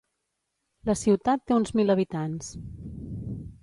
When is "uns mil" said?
1.59-1.97